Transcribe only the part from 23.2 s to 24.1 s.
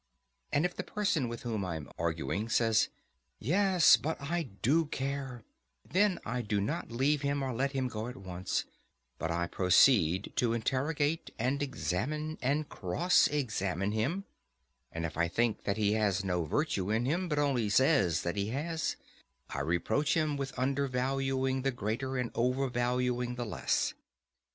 the less.